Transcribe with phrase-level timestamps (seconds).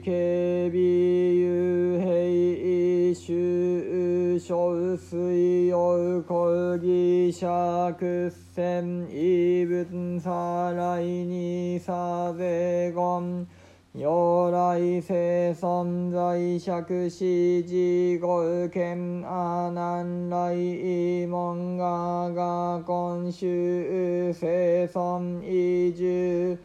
[0.00, 0.78] 警備
[1.34, 13.46] 幽閉収小水陽講義釈戦異文さ来にさぜ言
[14.00, 26.56] 如来生存在釈子事語剣阿南来門がが今週生存移住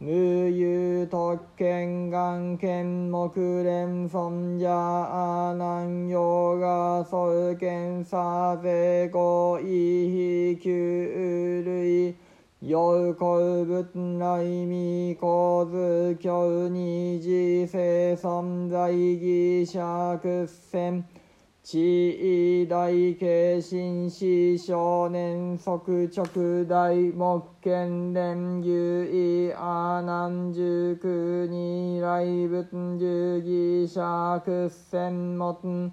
[0.00, 12.31] 無有特権眼見目連尊者阿南ヨガ総見さぜご意非旧類
[12.64, 21.04] 陽光仏来未構図教二次生存在義釈戦
[21.64, 31.08] 地位大慶新士少年即直大木剣連優位阿南十九
[31.48, 35.92] 二来仏十義釈戦門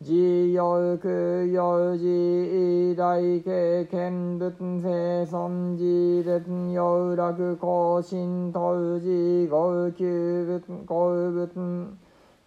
[0.00, 0.14] 自
[0.52, 11.50] 由空有自大経験仏生尊自列有楽更新当時五九仏五仏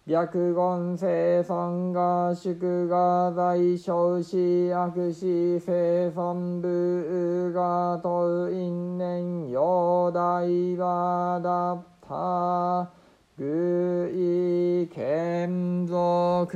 [0.06, 12.90] 略言生産が祝が大小子悪死生産部が当因年陽大和だった。
[14.14, 16.46] 意見俗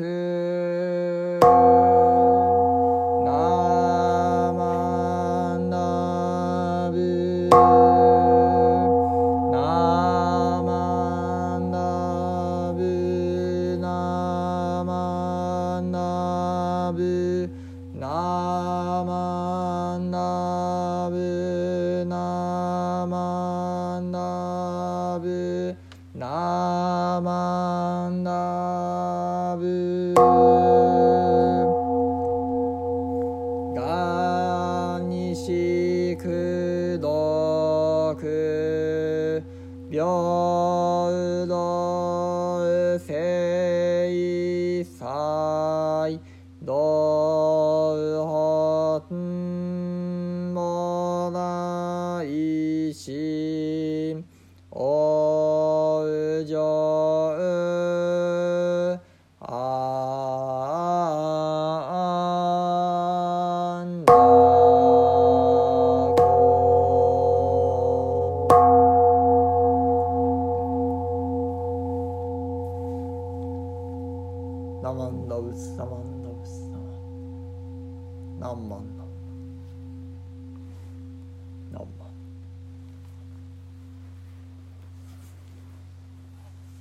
[39.97, 40.26] Ja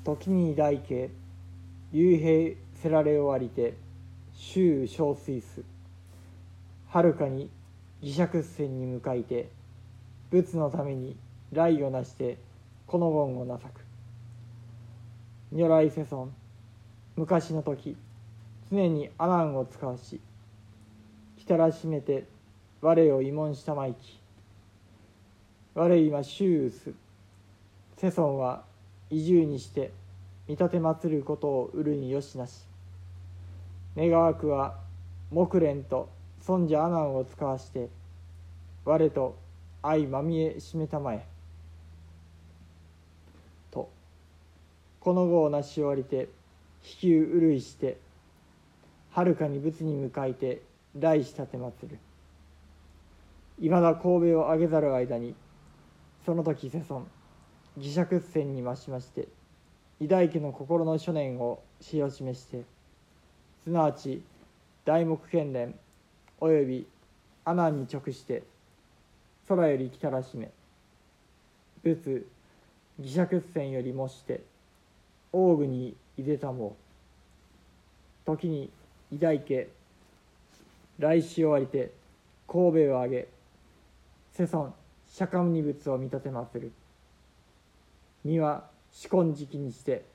[0.06, 1.10] 時に大家
[1.92, 3.74] 幽閉せられ終わりて
[4.36, 5.64] 周小水す
[6.88, 7.50] はるかに
[8.02, 9.50] 義釈船に向かいて
[10.30, 11.18] 仏のために
[11.52, 12.38] 来をなして
[12.86, 13.82] この言をなさく。
[15.52, 16.32] 如来世尊
[17.16, 17.98] 昔の時
[18.72, 20.20] 常に阿南を使わし
[21.40, 22.26] 来たらしめて
[22.82, 24.20] 我を慰問したまいき。
[25.74, 26.94] 我今周す。
[27.98, 28.64] 世尊は
[29.10, 29.92] 移住にして
[30.48, 32.66] 見立て祭ることを売るによしなし。
[33.98, 34.76] 願わくは
[35.32, 36.10] 木蓮と
[36.42, 37.90] 尊者阿南を使わして
[38.84, 39.38] 我と
[39.82, 41.26] 相まみえしめたまえ。
[43.72, 43.90] と
[45.00, 46.30] この後をなし終わりて
[46.82, 47.98] 飛球うるいして
[49.12, 50.62] はるかに仏に向かいて
[50.96, 51.98] 来し立てまつる。
[53.60, 55.34] いまだ神戸を上げざる間に
[56.26, 57.08] その時世尊
[57.78, 59.28] 義釈線に増しまして
[60.02, 62.64] 偉大家の心の諸念をしを示して
[63.64, 64.22] すなわち
[64.84, 65.74] 大目剣連
[66.40, 66.86] および
[67.46, 68.44] 阿南に直して
[69.48, 70.50] 空より来たらしめ。
[71.84, 72.26] 仏
[73.00, 74.42] 義釈線よりもして
[75.32, 76.76] 王具にいでたも。
[78.26, 78.70] 時に
[79.14, 79.68] 偉大家
[80.98, 81.92] 来し終わりて
[82.48, 83.28] 神戸を挙げ
[84.34, 84.74] 世尊
[85.08, 86.72] 釈迦牟尼仏を見立てまつる。
[88.24, 88.66] には
[88.96, 90.06] 四根時期にして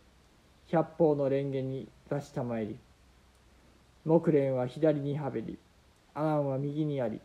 [0.68, 2.78] 百方の蓮華に出したまいり
[4.06, 5.58] 木蓮は左にはべり
[6.14, 7.20] 阿南は右にあり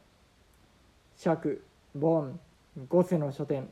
[1.16, 1.64] 釈
[1.98, 2.34] 凡
[2.90, 3.70] 五世の書店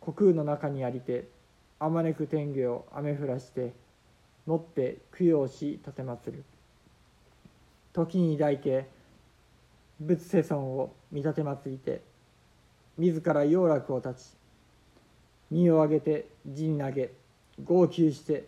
[0.00, 1.26] 虚空の中にありて
[1.80, 3.72] あまねく天下を雨降らして
[4.46, 6.44] 持って供養し奉る。
[7.92, 8.86] 時に大家
[9.98, 12.02] 仏世尊を見立て祭りて
[12.96, 14.36] 自ら要楽を立ち
[15.50, 17.10] 身を上げて地に投げ
[17.62, 18.44] 号泣して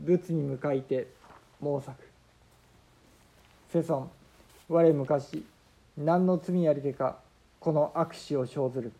[0.00, 1.08] 仏に向かいて
[1.60, 1.96] 猛作。
[3.72, 4.10] 世尊
[4.68, 5.44] 我昔
[5.96, 7.18] 何の罪ありてか
[7.60, 8.92] この悪死を生ずる。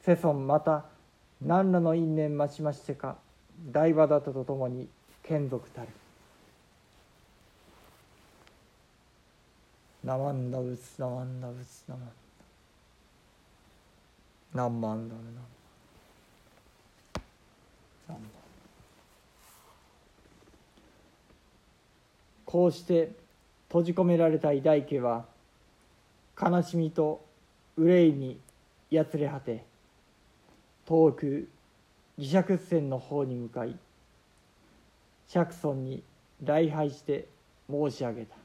[0.00, 0.84] 世尊また
[1.40, 3.16] 何らの因縁待ちましてか
[3.70, 4.88] 大場だったとともに
[5.22, 5.88] 眷属たる。
[10.02, 12.14] ナマンダブツナマンダブツナマンダ
[14.54, 15.53] 何万ダブ何万
[22.44, 23.10] こうして
[23.68, 25.24] 閉じ込められた偉大家は
[26.40, 27.24] 悲しみと
[27.76, 28.38] 憂いに
[28.90, 29.64] やつれ果て
[30.86, 31.48] 遠く
[32.16, 33.76] 義釈線の方に向かい
[35.26, 36.02] 釈尊に
[36.42, 37.26] 礼拝して
[37.68, 38.36] 申し上げた。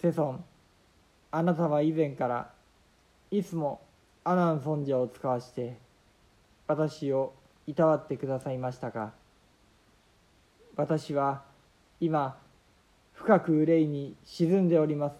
[0.00, 0.42] 世尊
[1.30, 2.50] あなたは以前から
[3.30, 3.80] いつも
[4.22, 5.76] 阿南尊者を使わして
[6.66, 7.34] 私を
[7.66, 9.12] いたわってくださいましたが
[10.76, 11.42] 私は
[12.00, 12.36] 今
[13.12, 15.16] 深く憂いに沈んでおります。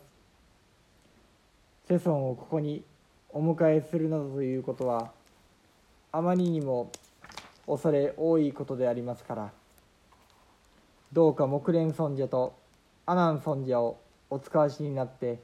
[1.86, 2.82] 世尊をここに
[3.30, 5.12] お迎えするなどということは
[6.12, 6.90] あまりにも
[7.66, 9.52] 恐れ多いことでありますから
[11.12, 12.54] どうか木蓮尊者と
[13.06, 14.00] 阿南尊者を
[14.30, 15.40] お使わしになって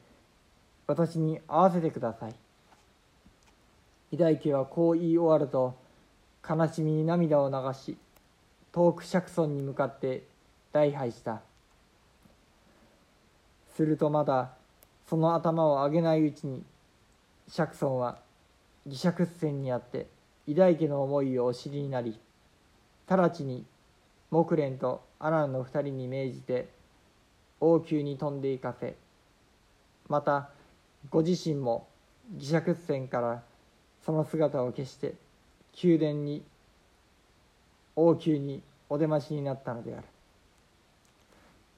[0.87, 2.35] 私に会わせてください。
[4.13, 5.77] 偉大家はこう言い終わると
[6.49, 7.97] 悲しみに涙を流し
[8.73, 10.25] 遠く釈尊に向かって
[10.73, 11.41] 礼拝した。
[13.75, 14.51] するとまだ
[15.09, 16.63] その頭を上げないうちに
[17.49, 18.19] 釈尊は
[18.87, 20.07] 義釈線にあって
[20.47, 22.19] 偉大家の思いをお知りになり
[23.09, 23.65] 直ちに
[24.31, 26.69] 木蓮と阿南の二人に命じて
[27.61, 28.95] 王宮に飛んでいかせ
[30.09, 30.51] また
[31.09, 31.89] ご自身も
[32.37, 33.43] 義釈線から
[34.05, 35.15] その姿を消して
[35.83, 36.43] 宮殿に
[37.97, 40.05] 王宮にお出ましになったのである。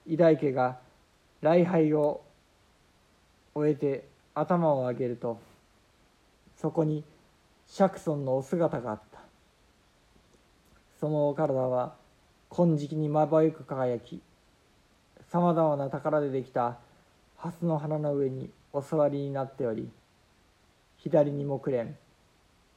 [0.07, 0.77] 偉大家が
[1.41, 2.21] 礼拝を
[3.55, 5.39] 終えて頭を上げると
[6.57, 7.03] そこに
[7.67, 9.19] 釈尊のお姿があった。
[10.99, 11.95] そのお体は
[12.49, 14.21] 金色にまばゆく輝き
[15.29, 16.77] さまざまな宝でできた
[17.37, 19.89] 蓮の花の上にお座りになっており
[20.97, 21.93] 左に木蓮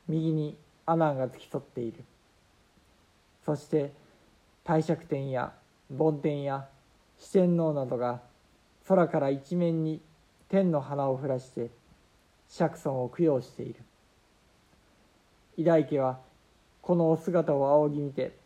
[0.08, 2.04] 右に阿南が付き添っている。
[3.44, 3.92] そして
[4.64, 5.52] 帝釈天や
[5.90, 6.66] 梵天や
[7.18, 8.20] 四天王などが
[8.88, 10.00] 空から一面に
[10.48, 11.70] 天の花を降らして
[12.48, 13.80] 釈尊を供養している。
[15.56, 16.18] 偉大家は
[16.82, 18.36] このお姿を仰ぎ見て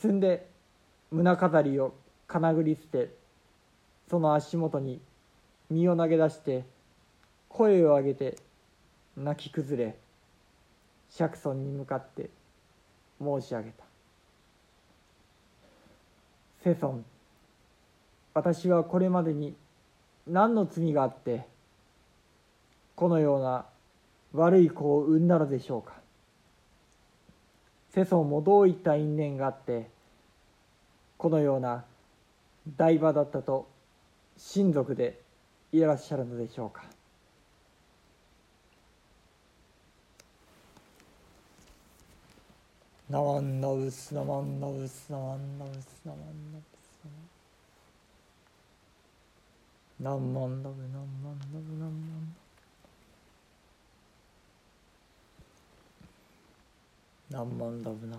[0.00, 0.48] 進んで
[1.10, 1.94] 胸飾りを
[2.26, 3.10] かなぐり捨て
[4.08, 5.00] その足元に
[5.68, 6.64] 身を投げ出して
[7.48, 8.36] 声を上げて
[9.16, 9.96] 泣き崩れ
[11.10, 12.30] 釈尊に向かって
[13.20, 13.84] 申し上げた
[16.64, 17.04] 「世尊
[18.32, 19.56] 私はこれまでに
[20.26, 21.46] 何の罪があって
[22.94, 23.66] このような
[24.32, 25.94] 悪い子を産んだのでしょうか。
[27.90, 29.90] 世尊もどういった因縁があって
[31.18, 31.84] このような
[32.76, 33.68] 台場だったと
[34.36, 35.20] 親族で
[35.72, 36.84] いらっしゃるのでしょうか。
[43.10, 46.70] ナワンナウスナワンナウスナワンナウスナワンナんス
[49.98, 51.60] ナワンナウスナワンナウスナワンナウス
[57.32, 58.16] 何万ラブ何万ラブな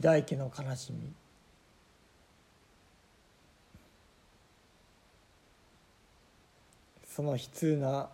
[0.00, 1.12] 大んの悲しみ
[7.16, 8.10] その悲痛な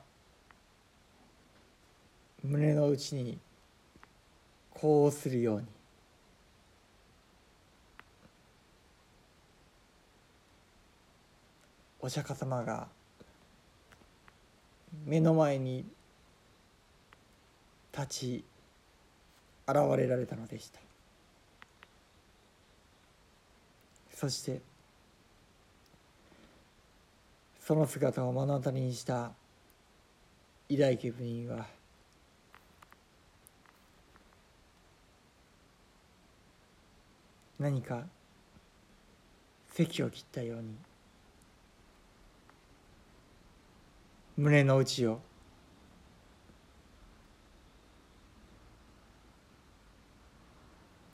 [2.44, 3.36] 胸の内に
[4.70, 5.66] こうするように。
[11.98, 12.86] お釈迦様が
[15.04, 15.84] 目の前に
[17.92, 18.44] 立ち
[19.66, 20.78] 現れられたのでした。
[24.14, 24.60] そして
[27.64, 29.30] その姿を目の当たりにした
[30.68, 31.64] 偉大家部員は
[37.60, 38.02] 何か
[39.70, 40.74] 席を切ったように
[44.36, 45.20] 胸の内を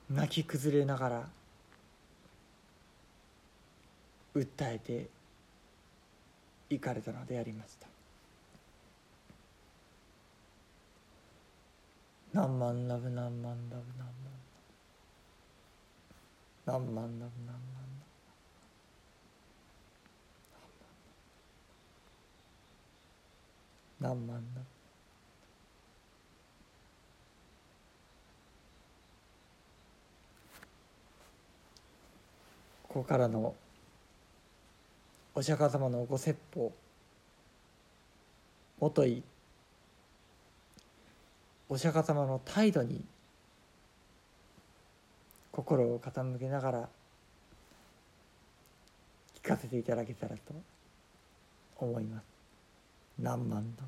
[0.09, 1.29] 泣き崩れながら
[4.35, 5.18] 訴えて
[6.69, 7.87] いかれたのでありました。
[12.31, 14.35] 何万ラブ何万ラブ何万ラ
[16.65, 17.65] ブ何万ラブ何万ラ
[23.99, 24.79] ブ何万ラブ
[32.87, 33.55] ここからの
[35.39, 36.73] お釈迦様のご説法
[38.81, 39.23] もとい
[41.69, 43.01] お釈迦様の態度に
[45.53, 46.89] 心を傾けながら
[49.41, 50.41] 聞かせていただけたらと
[51.77, 52.23] 思います。
[53.17, 53.83] 何万度